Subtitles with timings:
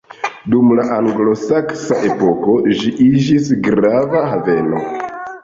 [0.51, 4.83] Dum la anglosaksa epoko ĝi iĝis grava haveno.